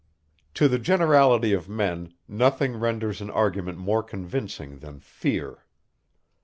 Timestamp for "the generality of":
0.67-1.69